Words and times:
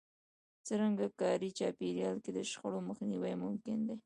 څرنګه 0.67 1.05
کاري 1.19 1.49
چاپېريال 1.59 2.17
کې 2.23 2.31
د 2.33 2.39
شخړو 2.51 2.79
مخنيوی 2.89 3.33
ممکن 3.43 3.77
دی؟ 3.87 3.95